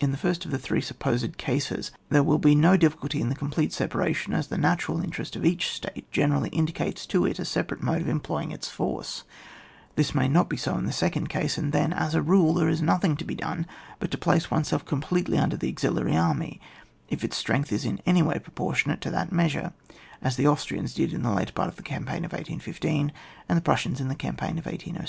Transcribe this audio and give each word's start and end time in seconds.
In 0.00 0.12
the 0.12 0.16
first 0.16 0.46
of 0.46 0.50
the 0.50 0.56
three 0.58 0.80
supposed 0.80 1.36
cases, 1.36 1.90
there 2.08 2.22
will 2.22 2.38
be 2.38 2.54
no 2.54 2.78
difficulty 2.78 3.20
in 3.20 3.28
the 3.28 3.34
complete 3.34 3.70
separation, 3.70 4.32
as 4.32 4.46
the 4.46 4.56
natural 4.56 5.02
interest 5.04 5.36
of 5.36 5.44
each 5.44 5.68
State 5.68 6.10
generally 6.10 6.48
indicates 6.48 7.04
to 7.04 7.26
it 7.26 7.38
a 7.38 7.44
separate 7.44 7.82
mode 7.82 8.00
of 8.00 8.08
employing 8.08 8.50
its 8.50 8.70
force; 8.70 9.24
this 9.94 10.14
may 10.14 10.26
not 10.26 10.48
be 10.48 10.56
so 10.56 10.74
in 10.78 10.86
the 10.86 10.90
second 10.90 11.28
case, 11.28 11.58
and 11.58 11.72
then, 11.74 11.92
as 11.92 12.14
a 12.14 12.22
rule, 12.22 12.54
there 12.54 12.70
is 12.70 12.80
nothing 12.80 13.14
to 13.18 13.26
be 13.26 13.34
done 13.34 13.66
but 13.98 14.10
to 14.10 14.16
place 14.16 14.50
oneself 14.50 14.86
completely 14.86 15.36
under 15.36 15.54
the 15.54 15.68
auxiliary 15.68 16.16
army, 16.16 16.62
if 17.10 17.22
its 17.22 17.36
strength 17.36 17.70
is 17.70 17.84
in 17.84 18.00
any 18.06 18.22
way 18.22 18.38
proportionate 18.38 19.02
to 19.02 19.10
that 19.10 19.32
measure, 19.32 19.74
as 20.22 20.36
the 20.36 20.46
Austrians 20.48 20.94
did 20.94 21.12
in 21.12 21.22
the 21.22 21.30
latter 21.30 21.52
part 21.52 21.68
of 21.68 21.76
the 21.76 21.82
campaign 21.82 22.24
of 22.24 22.32
1815, 22.32 23.12
and 23.50 23.56
the 23.58 23.60
Prussians 23.60 24.00
in 24.00 24.08
the 24.08 24.14
campaign 24.14 24.56
of 24.56 24.64
1 24.64 24.76
807. 24.76 25.06